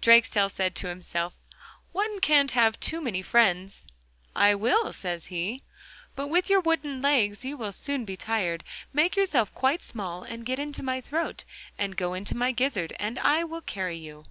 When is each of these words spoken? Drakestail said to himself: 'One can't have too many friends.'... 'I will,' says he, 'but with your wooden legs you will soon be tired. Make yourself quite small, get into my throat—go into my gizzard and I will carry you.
Drakestail 0.00 0.50
said 0.52 0.76
to 0.76 0.86
himself: 0.86 1.34
'One 1.90 2.20
can't 2.20 2.52
have 2.52 2.78
too 2.78 3.00
many 3.00 3.22
friends.'... 3.22 3.84
'I 4.36 4.54
will,' 4.54 4.92
says 4.92 5.26
he, 5.34 5.64
'but 6.14 6.28
with 6.28 6.48
your 6.48 6.60
wooden 6.60 7.02
legs 7.02 7.44
you 7.44 7.56
will 7.56 7.72
soon 7.72 8.04
be 8.04 8.16
tired. 8.16 8.62
Make 8.92 9.16
yourself 9.16 9.52
quite 9.52 9.82
small, 9.82 10.26
get 10.26 10.60
into 10.60 10.84
my 10.84 11.00
throat—go 11.00 12.14
into 12.14 12.36
my 12.36 12.52
gizzard 12.52 12.94
and 13.00 13.18
I 13.18 13.42
will 13.42 13.62
carry 13.62 13.98
you. 13.98 14.24